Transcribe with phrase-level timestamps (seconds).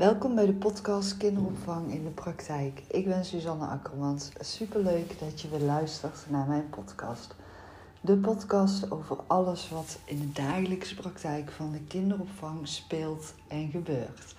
[0.00, 2.82] Welkom bij de podcast Kinderopvang in de Praktijk.
[2.90, 4.30] Ik ben Suzanne Akkermans.
[4.38, 7.34] Superleuk dat je weer luistert naar mijn podcast.
[8.00, 14.34] De podcast over alles wat in de dagelijkse praktijk van de kinderopvang speelt en gebeurt.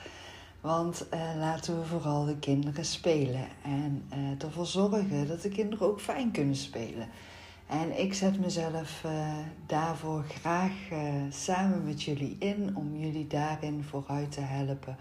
[0.62, 5.88] Want eh, laten we vooral de kinderen spelen en eh, ervoor zorgen dat de kinderen
[5.88, 7.08] ook fijn kunnen spelen.
[7.68, 13.84] En ik zet mezelf uh, daarvoor graag uh, samen met jullie in om jullie daarin
[13.84, 14.98] vooruit te helpen.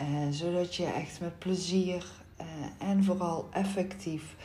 [0.00, 2.04] Uh, zodat je echt met plezier
[2.78, 4.36] en vooral effectief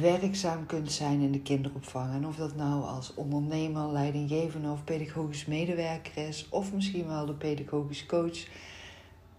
[0.00, 2.14] werkzaam kunt zijn in de kinderopvang.
[2.14, 7.34] En of dat nou als ondernemer, leidinggevende of pedagogisch medewerker is, of misschien wel de
[7.34, 8.46] pedagogisch coach,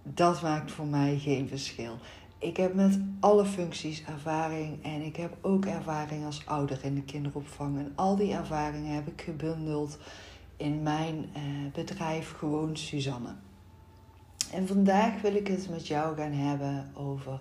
[0.03, 1.97] dat maakt voor mij geen verschil.
[2.37, 7.03] Ik heb met alle functies ervaring en ik heb ook ervaring als ouder in de
[7.03, 7.77] kinderopvang.
[7.77, 9.97] En al die ervaringen heb ik gebundeld
[10.57, 11.41] in mijn eh,
[11.73, 13.35] bedrijf Gewoon Suzanne.
[14.53, 17.39] En vandaag wil ik het met jou gaan hebben over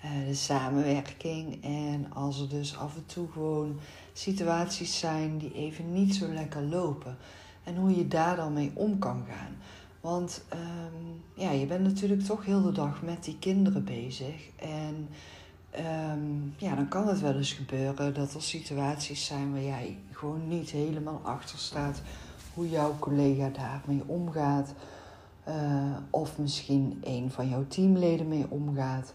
[0.00, 1.64] eh, de samenwerking.
[1.64, 3.78] En als er dus af en toe gewoon
[4.12, 7.16] situaties zijn die even niet zo lekker lopen.
[7.64, 9.56] En hoe je daar dan mee om kan gaan.
[10.00, 14.48] Want um, ja, je bent natuurlijk toch heel de dag met die kinderen bezig.
[14.56, 15.08] En
[16.10, 20.48] um, ja, dan kan het wel eens gebeuren dat er situaties zijn waar jij gewoon
[20.48, 22.02] niet helemaal achter staat
[22.54, 24.74] hoe jouw collega daarmee omgaat.
[25.48, 25.54] Uh,
[26.10, 29.12] of misschien een van jouw teamleden mee omgaat.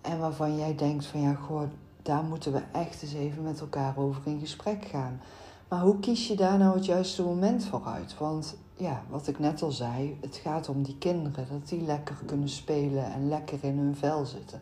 [0.00, 1.62] En waarvan jij denkt van ja, goh,
[2.02, 5.20] daar moeten we echt eens even met elkaar over in gesprek gaan.
[5.68, 8.18] Maar hoe kies je daar nou het juiste moment voor uit?
[8.18, 12.16] Want ja, wat ik net al zei, het gaat om die kinderen, dat die lekker
[12.26, 14.60] kunnen spelen en lekker in hun vel zitten.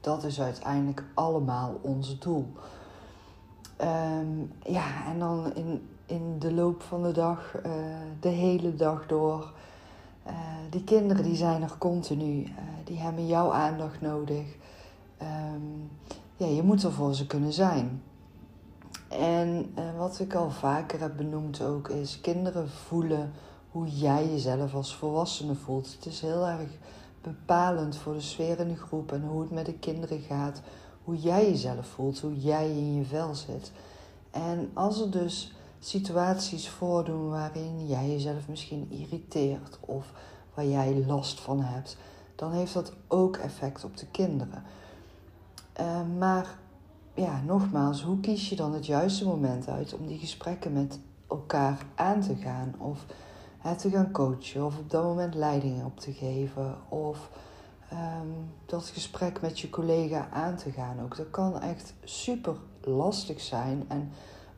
[0.00, 2.52] Dat is uiteindelijk allemaal ons doel.
[3.80, 7.72] Um, ja, en dan in, in de loop van de dag, uh,
[8.20, 9.52] de hele dag door.
[10.26, 10.32] Uh,
[10.70, 12.50] die kinderen die zijn er continu, uh,
[12.84, 14.56] die hebben jouw aandacht nodig.
[15.22, 15.90] Um,
[16.36, 18.02] ja, je moet er voor ze kunnen zijn.
[19.08, 23.32] En wat ik al vaker heb benoemd ook is, kinderen voelen
[23.70, 25.92] hoe jij jezelf als volwassene voelt.
[25.92, 26.68] Het is heel erg
[27.22, 30.60] bepalend voor de sfeer in de groep en hoe het met de kinderen gaat.
[31.04, 33.72] Hoe jij jezelf voelt, hoe jij in je vel zit.
[34.30, 35.54] En als er dus
[35.86, 40.12] situaties voordoen waarin jij jezelf misschien irriteert of
[40.54, 41.96] waar jij last van hebt,
[42.34, 44.62] dan heeft dat ook effect op de kinderen.
[45.80, 46.58] Uh, maar
[47.14, 51.86] ja, nogmaals, hoe kies je dan het juiste moment uit om die gesprekken met elkaar
[51.94, 52.74] aan te gaan?
[52.78, 53.06] Of
[53.58, 57.30] hè, te gaan coachen of op dat moment leiding op te geven of
[57.92, 61.16] um, dat gesprek met je collega aan te gaan ook.
[61.16, 63.84] Dat kan echt super lastig zijn.
[63.88, 64.12] En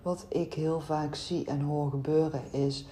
[0.07, 2.87] wat ik heel vaak zie en hoor gebeuren is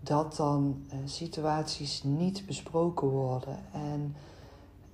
[0.00, 4.16] dat dan uh, situaties niet besproken worden en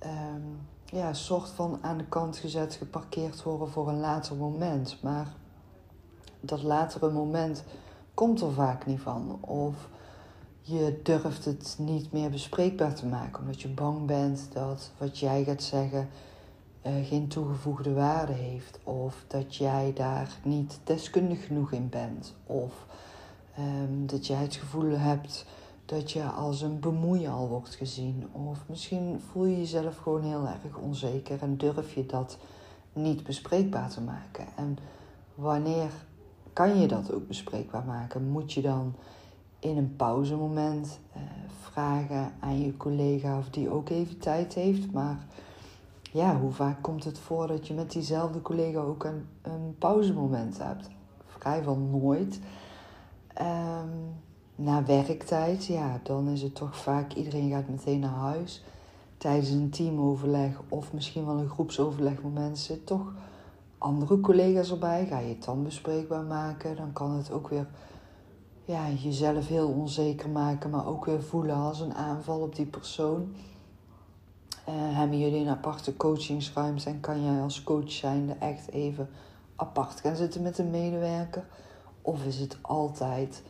[0.03, 4.97] um, ja, soort van aan de kant gezet, geparkeerd worden voor een later moment.
[5.01, 5.27] Maar
[6.39, 7.63] dat latere moment
[8.13, 9.37] komt er vaak niet van.
[9.41, 9.89] Of
[10.61, 15.43] je durft het niet meer bespreekbaar te maken, omdat je bang bent dat wat jij
[15.43, 16.09] gaat zeggen
[16.85, 22.85] uh, geen toegevoegde waarde heeft, of dat jij daar niet deskundig genoeg in bent, of
[23.59, 25.45] um, dat jij het gevoel hebt
[25.85, 30.77] dat je als een bemoeial wordt gezien, of misschien voel je jezelf gewoon heel erg
[30.77, 32.37] onzeker en durf je dat
[32.93, 34.45] niet bespreekbaar te maken.
[34.55, 34.77] En
[35.35, 35.91] wanneer
[36.53, 38.29] kan je dat ook bespreekbaar maken?
[38.29, 38.95] Moet je dan
[39.59, 41.21] in een pauzemoment uh,
[41.61, 44.91] vragen aan je collega of die ook even tijd heeft.
[44.91, 45.25] Maar
[46.17, 50.57] ja, hoe vaak komt het voor dat je met diezelfde collega ook een, een pauzemoment
[50.57, 50.89] hebt?
[51.25, 52.39] Vrijwel nooit.
[53.41, 54.15] Um,
[54.55, 58.63] na werktijd, ja, dan is het toch vaak iedereen gaat meteen naar huis.
[59.17, 63.13] Tijdens een teamoverleg of misschien wel een groepsoverlegmoment zit toch
[63.77, 65.05] andere collega's erbij.
[65.05, 67.67] Ga je het dan bespreekbaar maken, dan kan het ook weer
[68.65, 73.33] ja, jezelf heel onzeker maken, maar ook weer voelen als een aanval op die persoon.
[74.69, 79.09] Uh, hebben jullie een aparte coachingsruimte en kan jij als coach zijnde echt even
[79.55, 81.45] apart gaan zitten met een medewerker?
[82.01, 83.43] Of is het altijd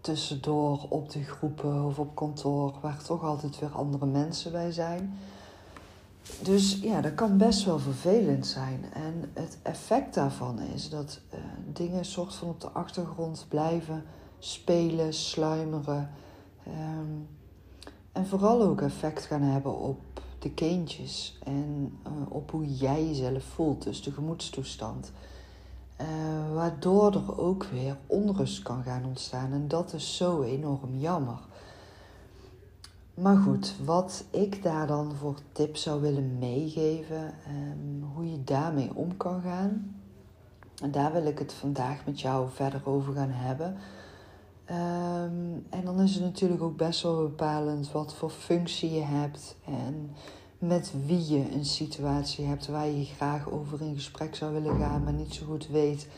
[0.00, 5.18] tussendoor op de groepen of op kantoor, waar toch altijd weer andere mensen bij zijn?
[6.42, 8.84] Dus ja, dat kan best wel vervelend zijn.
[8.92, 11.40] En het effect daarvan is dat uh,
[11.72, 14.04] dingen soort van op de achtergrond blijven
[14.38, 16.10] spelen, sluimeren.
[16.66, 17.28] Um,
[18.12, 19.98] en vooral ook effect gaan hebben op
[20.44, 25.12] de kindjes en uh, op hoe jij jezelf voelt, dus de gemoedstoestand.
[26.00, 26.06] Uh,
[26.54, 29.52] waardoor er ook weer onrust kan gaan ontstaan.
[29.52, 31.38] En dat is zo enorm jammer.
[33.14, 38.90] Maar goed, wat ik daar dan voor tips zou willen meegeven, um, hoe je daarmee
[38.94, 39.96] om kan gaan.
[40.82, 43.76] En daar wil ik het vandaag met jou verder over gaan hebben.
[44.70, 49.56] Um, en dan is het natuurlijk ook best wel bepalend wat voor functie je hebt
[49.64, 50.10] en
[50.58, 55.04] met wie je een situatie hebt waar je graag over in gesprek zou willen gaan,
[55.04, 56.08] maar niet zo goed weet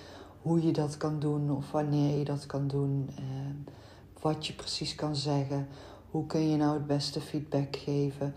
[0.43, 3.73] hoe je dat kan doen of wanneer je dat kan doen, uh,
[4.21, 5.69] wat je precies kan zeggen,
[6.11, 8.35] hoe kun je nou het beste feedback geven,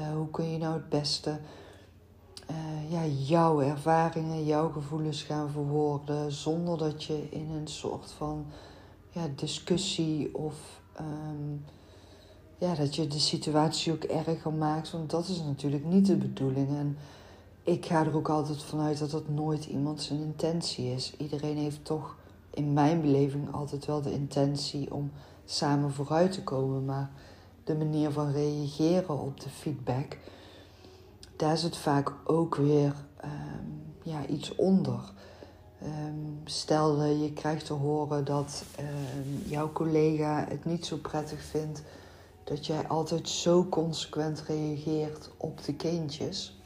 [0.00, 1.38] uh, hoe kun je nou het beste
[2.50, 8.46] uh, ja, jouw ervaringen, jouw gevoelens gaan verwoorden zonder dat je in een soort van
[9.16, 11.64] ja, discussie of um,
[12.58, 14.90] ja, dat je de situatie ook erger maakt.
[14.90, 16.68] Want dat is natuurlijk niet de bedoeling.
[16.68, 16.96] En
[17.62, 21.14] ik ga er ook altijd vanuit dat dat nooit iemand zijn intentie is.
[21.18, 22.16] Iedereen heeft toch
[22.50, 25.10] in mijn beleving altijd wel de intentie om
[25.44, 26.84] samen vooruit te komen.
[26.84, 27.10] Maar
[27.64, 30.18] de manier van reageren op de feedback,
[31.36, 35.12] daar zit vaak ook weer um, ja, iets onder.
[35.86, 41.82] Um, stel je krijgt te horen dat um, jouw collega het niet zo prettig vindt
[42.44, 46.60] dat jij altijd zo consequent reageert op de kindjes.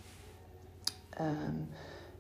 [1.20, 1.68] Um,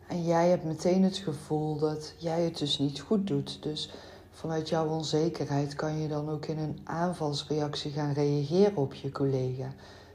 [0.06, 3.62] en jij hebt meteen het gevoel dat jij het dus niet goed doet.
[3.62, 3.90] Dus
[4.30, 9.72] vanuit jouw onzekerheid kan je dan ook in een aanvalsreactie gaan reageren op je collega.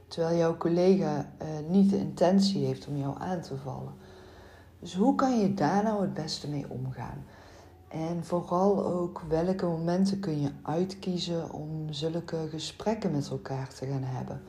[0.08, 3.94] Terwijl jouw collega uh, niet de intentie heeft om jou aan te vallen.
[4.86, 7.26] Dus hoe kan je daar nou het beste mee omgaan?
[7.88, 14.04] En vooral ook welke momenten kun je uitkiezen om zulke gesprekken met elkaar te gaan
[14.04, 14.42] hebben.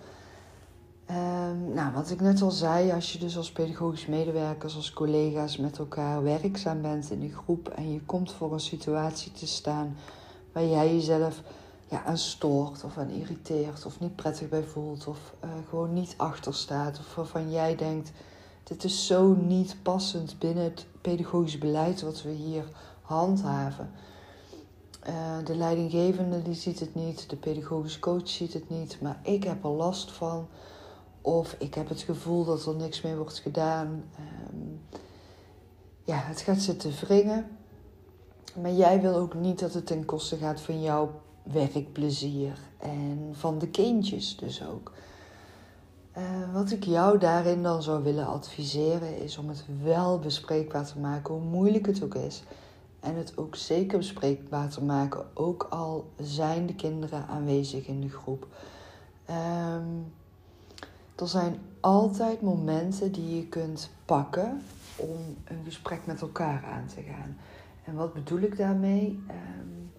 [1.10, 5.56] Um, nou, wat ik net al zei, als je dus als pedagogisch medewerkers, als collega's
[5.56, 9.96] met elkaar werkzaam bent in een groep en je komt voor een situatie te staan
[10.52, 11.42] waar jij jezelf
[11.90, 16.14] ja, aan stoort of aan irriteert of niet prettig bij voelt of uh, gewoon niet
[16.16, 18.12] achter staat of waarvan jij denkt,
[18.68, 22.64] dit is zo niet passend binnen het pedagogisch beleid wat we hier
[23.02, 23.90] handhaven.
[25.08, 29.44] Uh, de leidinggevende die ziet het niet, de pedagogisch coach ziet het niet, maar ik
[29.44, 30.48] heb er last van.
[31.20, 34.04] Of ik heb het gevoel dat er niks mee wordt gedaan.
[34.52, 34.80] Um,
[36.04, 37.46] ja, het gaat zitten wringen.
[38.60, 43.58] Maar jij wil ook niet dat het ten koste gaat van jouw werkplezier en van
[43.58, 44.92] de kindjes dus ook.
[46.18, 50.98] Uh, wat ik jou daarin dan zou willen adviseren is om het wel bespreekbaar te
[50.98, 52.42] maken, hoe moeilijk het ook is.
[53.00, 58.08] En het ook zeker bespreekbaar te maken, ook al zijn de kinderen aanwezig in de
[58.08, 58.46] groep.
[59.30, 60.12] Um,
[61.14, 64.62] er zijn altijd momenten die je kunt pakken
[64.96, 67.36] om een gesprek met elkaar aan te gaan.
[67.84, 69.20] En wat bedoel ik daarmee?
[69.28, 69.90] Um,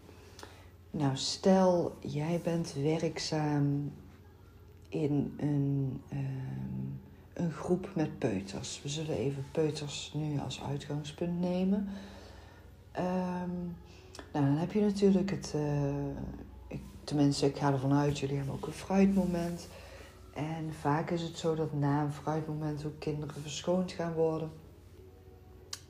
[0.92, 3.92] nou, stel jij bent werkzaam
[4.90, 7.00] in een, um,
[7.34, 8.82] een groep met peuters.
[8.84, 11.90] We zullen even peuters nu als uitgangspunt nemen.
[12.98, 13.76] Um,
[14.34, 15.54] nou, dan heb je natuurlijk het.
[15.56, 16.08] Uh,
[16.68, 19.68] ik, tenminste, ik ga ervan uit, jullie hebben ook een fruitmoment.
[20.34, 24.52] En vaak is het zo dat na een fruitmoment ook kinderen verschoond gaan worden.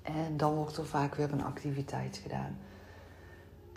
[0.02, 2.58] En dan wordt er vaak weer een activiteit gedaan.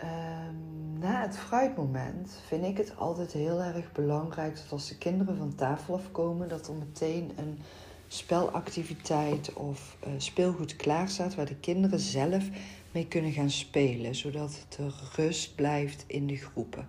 [0.03, 5.37] Um, na het fruitmoment vind ik het altijd heel erg belangrijk dat als de kinderen
[5.37, 7.59] van tafel afkomen, dat er meteen een
[8.07, 12.43] spelactiviteit of uh, speelgoed klaar staat waar de kinderen zelf
[12.91, 16.87] mee kunnen gaan spelen, zodat er rust blijft in de groepen.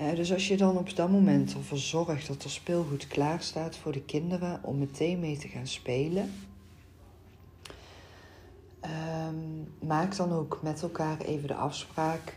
[0.00, 3.76] Uh, dus als je dan op dat moment ervoor zorgt dat er speelgoed klaar staat
[3.76, 6.32] voor de kinderen om meteen mee te gaan spelen,
[8.86, 12.36] um, maak dan ook met elkaar even de afspraak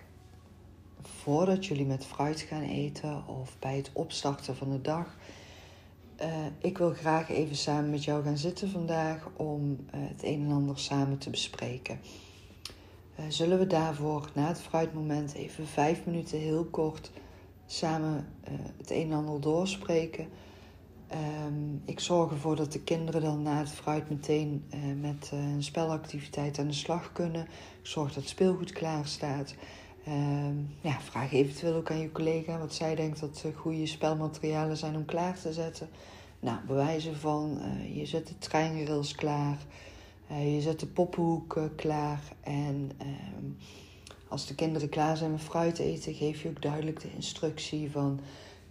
[1.01, 5.17] voordat jullie met fruit gaan eten of bij het opstarten van de dag.
[6.21, 6.27] Uh,
[6.57, 10.51] ik wil graag even samen met jou gaan zitten vandaag om uh, het een en
[10.51, 11.99] ander samen te bespreken.
[13.19, 17.11] Uh, zullen we daarvoor na het fruitmoment even vijf minuten heel kort
[17.65, 18.27] samen
[18.77, 20.27] het een en ander doorspreken?
[21.13, 24.63] Um, ik zorg ervoor dat de kinderen dan na het fruit meteen
[25.01, 27.41] met een spelactiviteit aan de slag kunnen.
[27.81, 29.55] Ik zorg dat speelgoed klaar staat.
[30.07, 34.95] Um, ja, vraag eventueel ook aan je collega wat zij denkt dat goede spelmaterialen zijn
[34.95, 35.89] om klaar te zetten.
[36.39, 37.59] Nou, bewijzen van
[37.93, 39.57] je zet de treinrails klaar,
[40.27, 42.21] je zet de poppenhoek klaar.
[42.41, 43.07] En uh,
[44.27, 48.19] als de kinderen klaar zijn met fruit eten, geef je ook duidelijk de instructie van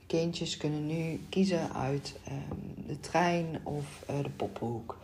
[0.09, 4.99] kindjes kunnen nu kiezen uit um, de trein of de poppenhoek.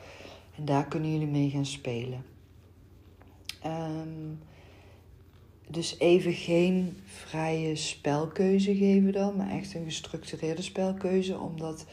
[0.56, 2.24] En daar kunnen jullie mee gaan spelen.
[3.66, 4.38] Um,
[5.68, 11.86] dus even geen vrije spelkeuze geven dan, maar echt een gestructureerde spelkeuze, omdat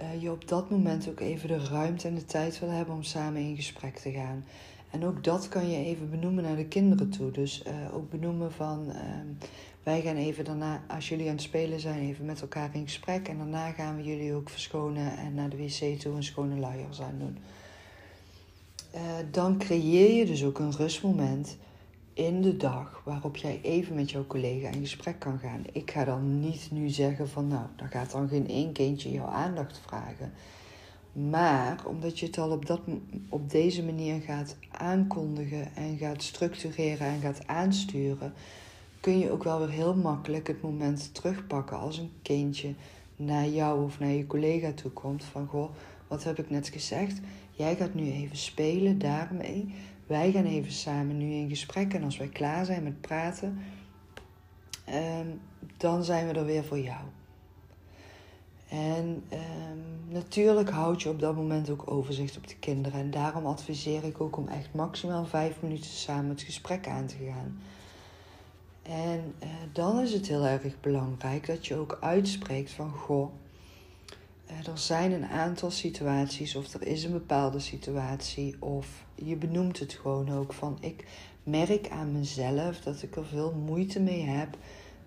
[0.00, 3.02] uh, je op dat moment ook even de ruimte en de tijd wil hebben om
[3.02, 4.44] samen in gesprek te gaan.
[4.90, 7.30] En ook dat kan je even benoemen naar de kinderen toe.
[7.30, 9.26] Dus uh, ook benoemen van ehm,
[9.86, 13.28] wij gaan even daarna, als jullie aan het spelen zijn, even met elkaar in gesprek.
[13.28, 17.00] En daarna gaan we jullie ook verschonen en naar de wc toe een schone luiers
[17.00, 17.38] aan doen.
[18.94, 19.00] Uh,
[19.30, 21.56] dan creëer je dus ook een rustmoment
[22.12, 25.64] in de dag waarop jij even met jouw collega in gesprek kan gaan.
[25.72, 29.26] Ik ga dan niet nu zeggen van nou, dan gaat dan geen één kindje jouw
[29.26, 30.32] aandacht vragen.
[31.12, 32.80] Maar omdat je het al op, dat,
[33.28, 38.32] op deze manier gaat aankondigen en gaat structureren en gaat aansturen,
[39.06, 42.74] kun je ook wel weer heel makkelijk het moment terugpakken als een kindje
[43.16, 45.24] naar jou of naar je collega toe komt.
[45.24, 45.70] Van goh,
[46.08, 47.20] wat heb ik net gezegd?
[47.50, 49.74] Jij gaat nu even spelen daarmee.
[50.06, 51.94] Wij gaan even samen nu in gesprek.
[51.94, 53.58] En als wij klaar zijn met praten,
[54.84, 55.28] ehm,
[55.76, 57.04] dan zijn we er weer voor jou.
[58.68, 63.00] En ehm, natuurlijk houd je op dat moment ook overzicht op de kinderen.
[63.00, 67.16] En daarom adviseer ik ook om echt maximaal vijf minuten samen het gesprek aan te
[67.32, 67.58] gaan.
[68.88, 73.32] En uh, dan is het heel erg belangrijk dat je ook uitspreekt van goh,
[74.50, 79.78] uh, er zijn een aantal situaties of er is een bepaalde situatie of je benoemt
[79.78, 81.04] het gewoon ook van ik
[81.42, 84.56] merk aan mezelf dat ik er veel moeite mee heb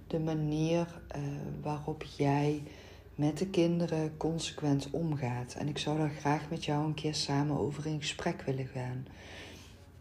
[0.08, 1.22] de manier uh,
[1.62, 2.64] waarop jij
[3.16, 5.56] met de kinderen consequent omgaat.
[5.58, 9.06] En ik zou daar graag met jou een keer samen over in gesprek willen gaan.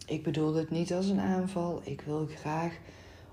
[0.07, 1.81] Ik bedoel het niet als een aanval.
[1.85, 2.79] Ik wil graag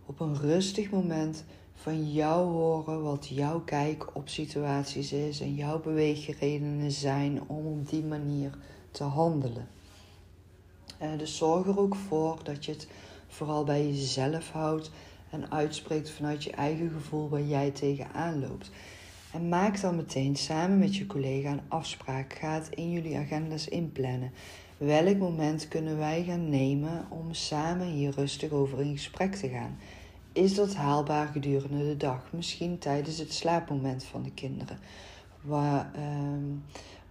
[0.05, 1.43] op een rustig moment
[1.75, 7.89] van jou horen wat jouw kijk op situaties is en jouw beweegredenen zijn om op
[7.89, 8.57] die manier
[8.91, 9.67] te handelen.
[11.01, 12.87] Uh, dus zorg er ook voor dat je het
[13.27, 14.91] vooral bij jezelf houdt
[15.29, 18.71] en uitspreekt vanuit je eigen gevoel waar jij tegenaan loopt.
[19.31, 22.33] En maak dan meteen samen met je collega een afspraak.
[22.33, 24.31] Ga het in jullie agenda's inplannen.
[24.85, 29.77] Welk moment kunnen wij gaan nemen om samen hier rustig over in gesprek te gaan?
[30.31, 32.27] Is dat haalbaar gedurende de dag?
[32.31, 34.79] Misschien tijdens het slaapmoment van de kinderen.
[35.49, 36.43] Ehm,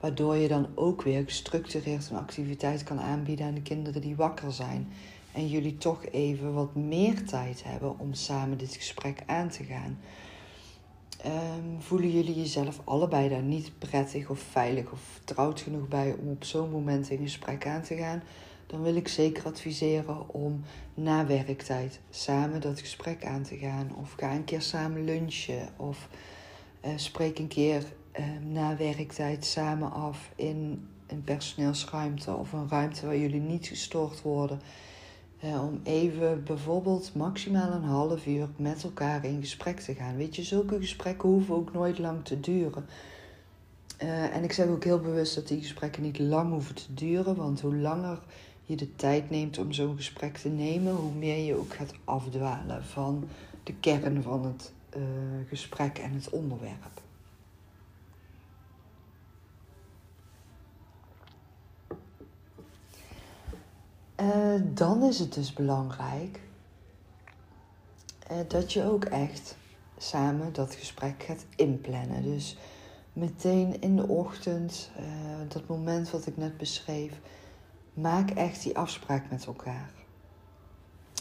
[0.00, 4.52] waardoor je dan ook weer gestructureerd een activiteit kan aanbieden aan de kinderen die wakker
[4.52, 4.88] zijn.
[5.32, 9.98] En jullie toch even wat meer tijd hebben om samen dit gesprek aan te gaan.
[11.26, 16.28] Um, voelen jullie jezelf allebei daar niet prettig of veilig of vertrouwd genoeg bij om
[16.28, 18.22] op zo'n moment in gesprek aan te gaan?
[18.66, 20.62] Dan wil ik zeker adviseren om
[20.94, 23.96] na werktijd samen dat gesprek aan te gaan.
[24.00, 25.68] Of ga een keer samen lunchen.
[25.76, 26.08] Of
[26.84, 27.84] uh, spreek een keer
[28.18, 34.22] uh, na werktijd samen af in een personeelsruimte of een ruimte waar jullie niet gestoord
[34.22, 34.60] worden
[35.44, 40.16] om even bijvoorbeeld maximaal een half uur met elkaar in gesprek te gaan.
[40.16, 42.86] Weet je, zulke gesprekken hoeven ook nooit lang te duren.
[44.02, 47.36] Uh, en ik zeg ook heel bewust dat die gesprekken niet lang hoeven te duren,
[47.36, 48.18] want hoe langer
[48.62, 52.84] je de tijd neemt om zo'n gesprek te nemen, hoe meer je ook gaat afdwalen
[52.84, 53.28] van
[53.62, 55.02] de kern van het uh,
[55.48, 57.02] gesprek en het onderwerp.
[64.24, 66.40] Uh, dan is het dus belangrijk
[68.30, 69.56] uh, dat je ook echt
[69.96, 72.22] samen dat gesprek gaat inplannen.
[72.22, 72.56] Dus
[73.12, 75.06] meteen in de ochtend, uh,
[75.48, 77.20] dat moment wat ik net beschreef,
[77.94, 79.90] maak echt die afspraak met elkaar.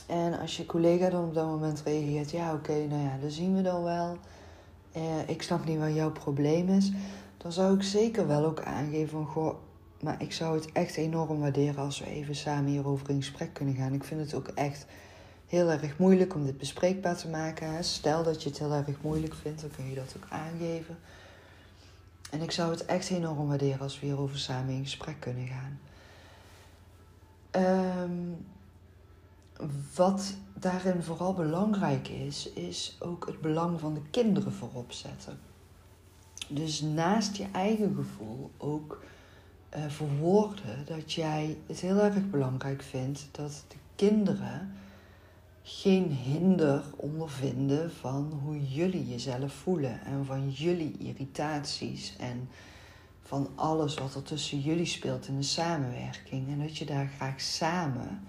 [0.07, 3.55] En als je collega dan op dat moment reageert, ja oké, nou ja, dat zien
[3.55, 4.17] we dan wel.
[5.27, 6.91] ik snap niet wat jouw probleem is.
[7.37, 9.55] Dan zou ik zeker wel ook aangeven van, goh,
[10.03, 13.75] maar ik zou het echt enorm waarderen als we even samen hierover in gesprek kunnen
[13.75, 13.93] gaan.
[13.93, 14.85] Ik vind het ook echt
[15.47, 17.83] heel erg moeilijk om dit bespreekbaar te maken.
[17.83, 20.97] Stel dat je het heel erg moeilijk vindt, dan kun je dat ook aangeven.
[22.31, 25.79] En ik zou het echt enorm waarderen als we hierover samen in gesprek kunnen gaan.
[28.03, 28.45] Um,
[29.95, 35.39] wat daarin vooral belangrijk is, is ook het belang van de kinderen voorop zetten.
[36.49, 39.03] Dus naast je eigen gevoel ook
[39.75, 44.73] uh, verwoorden dat jij het heel erg belangrijk vindt dat de kinderen
[45.63, 52.49] geen hinder ondervinden van hoe jullie jezelf voelen en van jullie irritaties en
[53.21, 56.47] van alles wat er tussen jullie speelt in de samenwerking.
[56.47, 58.23] En dat je daar graag samen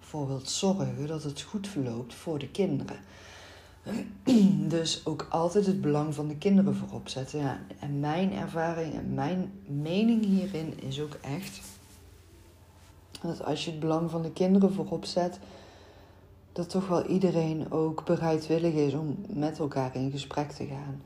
[0.00, 2.98] voor wilt zorgen dat het goed verloopt voor de kinderen.
[4.68, 7.38] Dus ook altijd het belang van de kinderen voorop zetten.
[7.38, 11.60] Ja, en mijn ervaring en mijn mening hierin is ook echt
[13.22, 15.38] dat als je het belang van de kinderen voorop zet,
[16.52, 21.02] dat toch wel iedereen ook bereidwillig is om met elkaar in gesprek te gaan.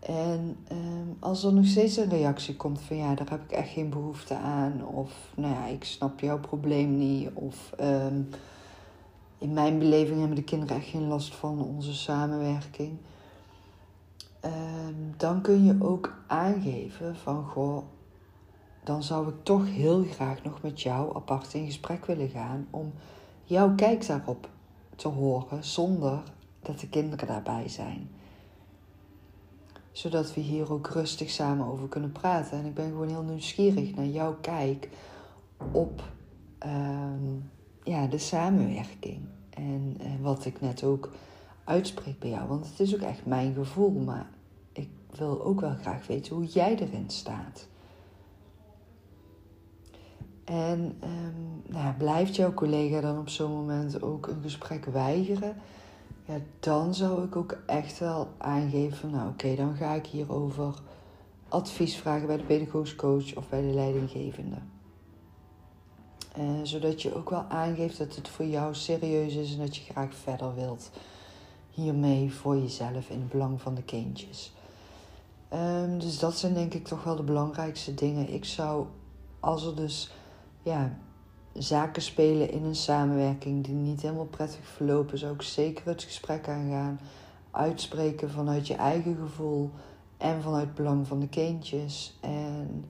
[0.00, 3.68] En ehm, als er nog steeds een reactie komt van ja, daar heb ik echt
[3.68, 8.20] geen behoefte aan, of nou ja, ik snap jouw probleem niet, of ehm,
[9.42, 12.98] in mijn beleving hebben de kinderen echt geen last van onze samenwerking,
[14.40, 17.82] ehm, dan kun je ook aangeven van goh,
[18.84, 22.92] dan zou ik toch heel graag nog met jou apart in gesprek willen gaan om
[23.44, 24.48] jouw kijk daarop
[24.96, 26.22] te horen zonder
[26.62, 28.10] dat de kinderen daarbij zijn.
[29.92, 32.58] Zodat we hier ook rustig samen over kunnen praten.
[32.58, 34.88] En ik ben gewoon heel nieuwsgierig naar jouw kijk
[35.72, 36.02] op
[36.58, 37.38] ehm,
[37.84, 39.20] ja, de samenwerking.
[39.50, 41.10] En, en wat ik net ook
[41.64, 42.48] uitspreek bij jou.
[42.48, 43.90] Want het is ook echt mijn gevoel.
[43.90, 44.30] Maar
[44.72, 47.68] ik wil ook wel graag weten hoe jij erin staat.
[50.44, 55.56] En um, nou, blijft jouw collega dan op zo'n moment ook een gesprek weigeren?
[56.24, 60.74] Ja, dan zou ik ook echt wel aangeven, nou oké, dan ga ik hierover
[61.48, 64.56] advies vragen bij de pedagogisch coach of bij de leidinggevende.
[66.38, 69.92] Uh, zodat je ook wel aangeeft dat het voor jou serieus is en dat je
[69.92, 70.90] graag verder wilt
[71.70, 74.52] hiermee voor jezelf in het belang van de kindjes.
[75.54, 78.32] Um, dus dat zijn denk ik toch wel de belangrijkste dingen.
[78.32, 78.86] Ik zou,
[79.40, 80.12] als er dus
[80.62, 80.98] ja,
[81.52, 86.48] zaken spelen in een samenwerking die niet helemaal prettig verlopen, zou ik zeker het gesprek
[86.48, 87.00] aangaan.
[87.50, 89.70] Uitspreken vanuit je eigen gevoel
[90.16, 92.18] en vanuit het belang van de kindjes.
[92.20, 92.84] En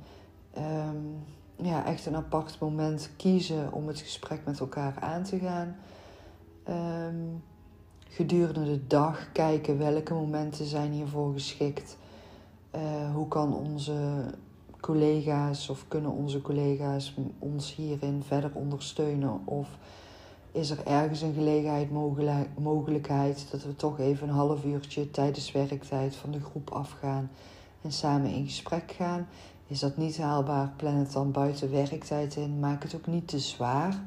[0.59, 1.25] um,
[1.62, 5.76] ja, echt een apart moment kiezen om het gesprek met elkaar aan te gaan.
[6.69, 7.42] Um,
[8.09, 11.97] gedurende de dag kijken welke momenten zijn hiervoor geschikt.
[12.75, 14.25] Uh, hoe kan onze
[14.81, 19.40] collega's of kunnen onze collega's ons hierin verder ondersteunen?
[19.45, 19.69] Of
[20.52, 21.90] is er ergens een gelegenheid,
[22.59, 27.30] mogelijkheid dat we toch even een half uurtje tijdens werktijd van de groep afgaan
[27.82, 29.28] en samen in gesprek gaan?
[29.73, 30.73] Is dat niet haalbaar?
[30.76, 32.61] Plan het dan buiten werktijd in.
[32.61, 34.02] Maak het ook niet te zwaar.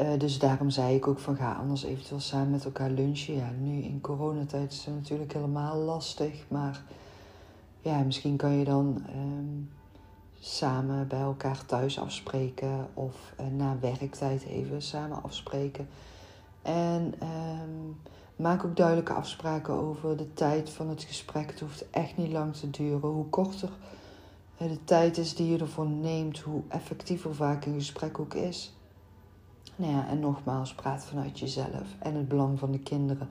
[0.00, 3.34] Uh, dus daarom zei ik ook van ga anders eventueel samen met elkaar lunchen.
[3.34, 6.82] Ja, nu in coronatijd is het natuurlijk helemaal lastig, maar
[7.80, 9.70] ja, misschien kan je dan um,
[10.40, 15.88] samen bij elkaar thuis afspreken of uh, na werktijd even samen afspreken.
[16.62, 17.96] En um,
[18.36, 21.50] maak ook duidelijke afspraken over de tijd van het gesprek.
[21.50, 23.08] Het hoeft echt niet lang te duren.
[23.08, 23.70] Hoe korter
[24.56, 28.74] de tijd is die je ervoor neemt, hoe effectiever vaak een gesprek ook is.
[29.76, 33.28] Nou ja, en nogmaals, praat vanuit jezelf en het belang van de kinderen.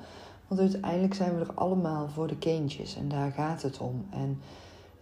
[0.47, 4.05] Want uiteindelijk zijn we er allemaal voor de kindjes en daar gaat het om.
[4.09, 4.41] En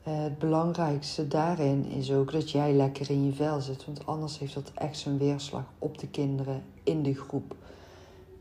[0.07, 3.85] uh, het belangrijkste daarin is ook dat jij lekker in je vel zit.
[3.85, 7.55] Want anders heeft dat echt zijn weerslag op de kinderen in de groep.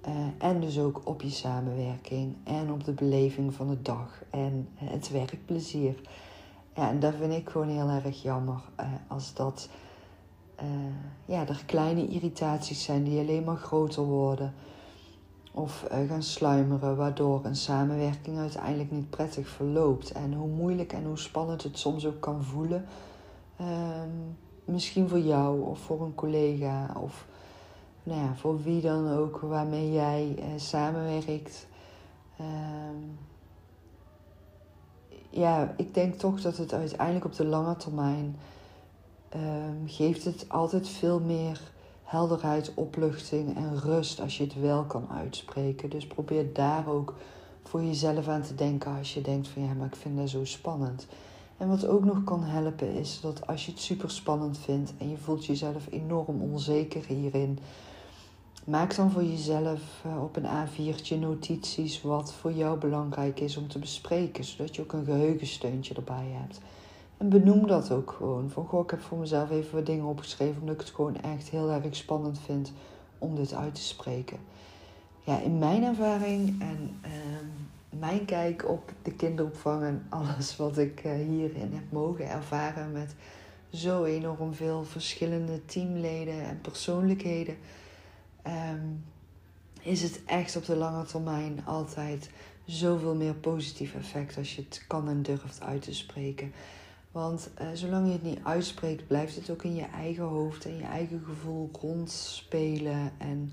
[0.09, 4.69] Uh, en dus ook op je samenwerking en op de beleving van de dag en
[4.75, 5.95] het werkplezier.
[6.75, 9.69] Ja, en dat vind ik gewoon heel erg jammer uh, als dat
[11.25, 14.55] ja, er kleine irritaties zijn die alleen maar groter worden
[15.53, 20.13] of uh, gaan sluimeren, waardoor een samenwerking uiteindelijk niet prettig verloopt.
[20.13, 22.85] En hoe moeilijk en hoe spannend het soms ook kan voelen,
[23.57, 24.09] ehm,
[24.65, 27.27] misschien voor jou of voor een collega of
[28.03, 31.67] nou ja, voor wie dan ook waarmee jij uh, samenwerkt.
[35.33, 38.37] Ehm, ja, ik denk toch dat het uiteindelijk op de lange termijn
[39.35, 41.61] um, geeft het altijd veel meer
[42.03, 45.91] helderheid, opluchting en rust als je het wel kan uitspreken.
[45.91, 47.15] Dus probeer daar ook
[47.63, 50.45] voor jezelf aan te denken als je denkt van ja, maar ik vind dat zo
[50.45, 51.07] spannend.
[51.57, 55.11] En wat ook nog kan helpen is dat als je het super spannend vindt en
[55.11, 57.59] je voelt jezelf enorm onzeker hierin,
[58.65, 63.69] maak dan voor jezelf eh, op een A4'tje notities wat voor jou belangrijk is om
[63.69, 66.61] te bespreken, zodat je ook een geheugensteuntje erbij hebt.
[67.17, 68.51] En benoem dat ook gewoon.
[68.51, 70.61] Van goh, ik heb voor mezelf even wat dingen opgeschreven.
[70.61, 72.73] Omdat ik het gewoon echt heel erg spannend vind
[73.19, 74.39] om dit uit te spreken.
[75.25, 81.05] Ja, in mijn ervaring en ehm, mijn kijk op de kinderopvang en alles wat ik
[81.05, 83.15] uh, hierin heb mogen ervaren met
[83.73, 87.57] zo enorm veel verschillende teamleden en persoonlijkheden,
[88.43, 88.87] ehm,
[89.81, 92.31] is het echt op de lange termijn altijd
[92.65, 96.53] zoveel meer positief effect als je het kan en durft uit te spreken.
[97.13, 100.77] Want uh, zolang je het niet uitspreekt, blijft het ook in je eigen hoofd en
[100.77, 103.13] je eigen gevoel rondspelen.
[103.19, 103.53] En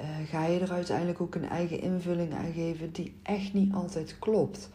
[0.00, 4.18] uh, ga je er uiteindelijk ook een eigen invulling aan geven die echt niet altijd
[4.18, 4.70] klopt.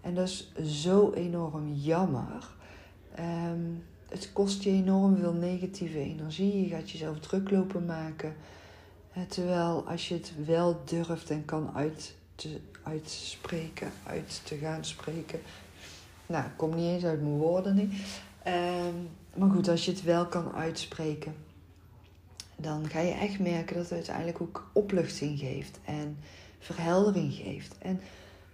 [0.00, 2.48] En dat is zo enorm jammer.
[3.18, 6.60] Um, het kost je enorm veel negatieve energie.
[6.62, 8.34] Je gaat jezelf druk lopen maken.
[9.28, 15.40] Terwijl als je het wel durft en kan uit te, uitspreken, uit te gaan spreken.
[16.26, 17.88] Nou, ik kom niet eens uit mijn woorden nu.
[18.42, 18.94] Ehm,
[19.34, 21.34] maar goed, als je het wel kan uitspreken,
[22.56, 26.18] dan ga je echt merken dat het uiteindelijk ook opluchting geeft en
[26.58, 27.78] verheldering geeft.
[27.78, 28.00] En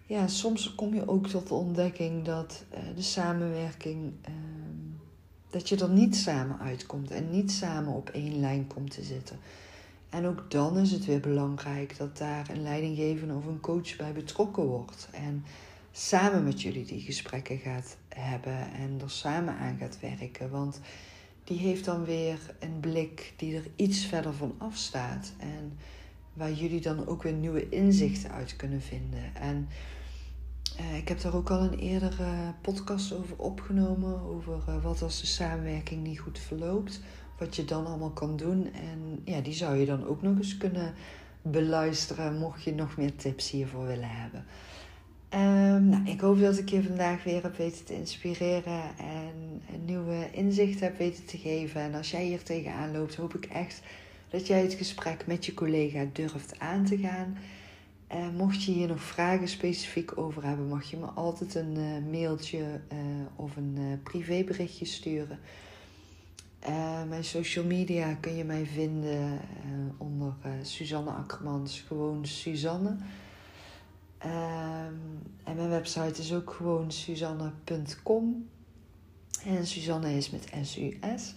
[0.06, 4.34] ja, soms kom je ook tot de ontdekking dat uh, de samenwerking, uh,
[5.50, 9.38] dat je er niet samen uitkomt en niet samen op één lijn komt te zitten.
[10.10, 14.12] En ook dan is het weer belangrijk dat daar een leidinggevende of een coach bij
[14.12, 15.08] betrokken wordt.
[15.12, 15.44] En
[15.92, 20.50] samen met jullie die gesprekken gaat hebben en er samen aan gaat werken.
[20.50, 20.80] Want
[21.44, 25.32] die heeft dan weer een blik die er iets verder van afstaat.
[25.38, 25.78] En
[26.32, 29.34] waar jullie dan ook weer nieuwe inzichten uit kunnen vinden.
[29.34, 29.68] En
[30.80, 34.20] uh, ik heb daar ook al een eerdere podcast over opgenomen.
[34.20, 37.00] Over uh, wat als de samenwerking niet goed verloopt.
[37.38, 38.72] Wat je dan allemaal kan doen.
[38.72, 40.94] En ja, die zou je dan ook nog eens kunnen
[41.42, 42.38] beluisteren.
[42.38, 44.44] Mocht je nog meer tips hiervoor willen hebben.
[45.30, 49.84] Um, nou, ik hoop dat ik je vandaag weer heb weten te inspireren en een
[49.84, 51.80] nieuwe inzicht heb weten te geven.
[51.80, 53.82] En als jij hier tegenaan loopt, hoop ik echt
[54.30, 57.36] dat jij het gesprek met je collega durft aan te gaan.
[58.14, 62.10] Uh, mocht je hier nog vragen specifiek over hebben, mag je me altijd een uh,
[62.10, 62.98] mailtje uh,
[63.36, 65.38] of een privéberichtje sturen.
[67.08, 69.40] mijn social media kun je mij vinden
[69.98, 72.96] onder Suzanne Akkermans, gewoon Suzanne.
[74.24, 78.48] Um, en mijn website is ook gewoon suzanne.com.
[79.44, 81.34] En Suzanne is met S-U-S.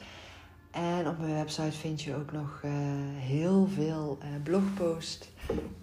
[0.72, 2.72] En op mijn website vind je ook nog uh,
[3.16, 5.30] heel veel uh, blogposts.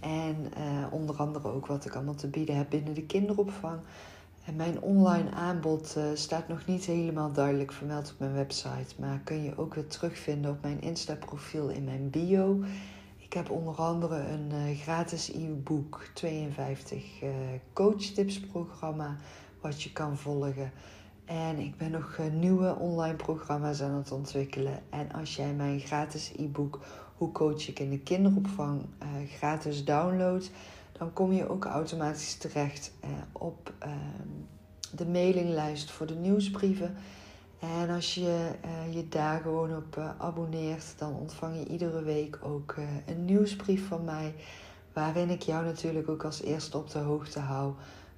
[0.01, 3.81] En uh, onder andere ook wat ik allemaal te bieden heb binnen de kinderopvang.
[4.45, 8.95] En mijn online aanbod staat nog niet helemaal duidelijk vermeld op mijn website.
[8.99, 12.61] Maar kun je ook weer terugvinden op mijn Insta-profiel in mijn bio.
[13.17, 17.31] Ik heb onder andere een gratis e-book 52 uh,
[17.73, 19.17] coach tips programma
[19.61, 20.73] wat je kan volgen.
[21.27, 24.83] En ik ben nog uh, nieuwe online programma's aan het ontwikkelen.
[24.91, 26.81] En als jij mijn gratis e-book
[27.17, 28.83] Hoe coach ik in de kinderopvang
[29.29, 30.51] gratis downloadt,
[30.93, 32.93] dan kom je ook automatisch terecht
[33.33, 33.93] op ehm,
[34.95, 36.95] de mailinglijst voor de nieuwsbrieven.
[37.59, 38.51] En als je
[38.91, 42.75] je daar gewoon op abonneert, dan ontvang je iedere week ook
[43.07, 44.35] een nieuwsbrief van mij.
[44.93, 47.73] Waarin ik jou natuurlijk ook als eerste op de hoogte hou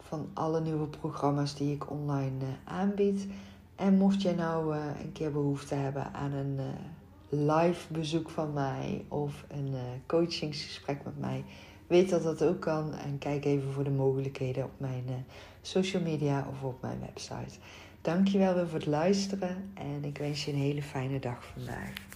[0.09, 3.27] van alle nieuwe programma's die ik online aanbied.
[3.77, 6.61] En mocht jij nou een keer behoefte hebben aan een
[7.29, 9.75] live bezoek van mij of een
[10.07, 11.45] coachingsgesprek met mij,
[11.87, 12.95] weet dat dat ook kan.
[12.95, 15.27] En kijk even voor de mogelijkheden op mijn
[15.63, 17.59] social media of op mijn website.
[18.01, 22.08] Dankjewel weer voor het luisteren en ik wens je een hele fijne dag vandaag.